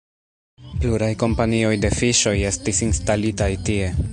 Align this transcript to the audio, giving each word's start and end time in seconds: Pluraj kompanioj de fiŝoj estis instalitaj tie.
Pluraj 0.85 1.09
kompanioj 1.23 1.73
de 1.83 1.91
fiŝoj 1.99 2.35
estis 2.53 2.81
instalitaj 2.89 3.51
tie. 3.69 3.93